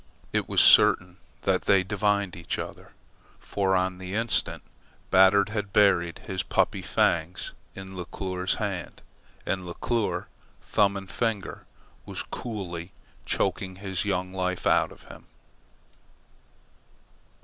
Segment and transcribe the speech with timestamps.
[0.33, 2.93] It was certain that they divined each other,
[3.37, 4.63] for on the instant
[5.11, 9.03] Batard had buried his puppy fangs in Leclere's hand,
[9.45, 10.25] and Leclere,
[10.63, 11.67] thumb and finger,
[12.07, 12.93] was coolly
[13.27, 15.27] choking his young life out of him.